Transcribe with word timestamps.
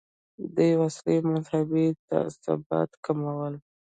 دې 0.55 0.69
وسیلې 0.81 1.19
مذهبي 1.31 1.87
تعصبات 2.07 2.89
کمول. 3.05 3.53